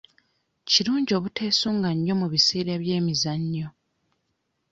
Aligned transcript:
Kirungi 0.69 1.11
obuteesunga 1.19 1.89
nnyo 1.93 2.13
mu 2.21 2.27
biseera 2.33 2.73
by'emizannyo. 2.81 3.67